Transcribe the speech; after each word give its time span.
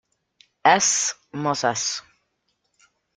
Hess, 0.65 1.13
Moses. 1.31 2.01